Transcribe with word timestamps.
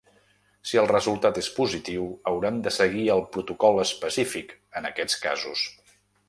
Si 0.69 0.77
el 0.83 0.87
resultat 0.91 1.35
és 1.41 1.49
positiu, 1.59 2.07
hauran 2.31 2.57
de 2.69 2.73
seguir 2.79 3.05
el 3.17 3.21
protocol 3.37 3.83
específic 3.85 4.57
en 4.81 4.89
aquests 4.91 5.21
casos. 5.29 5.69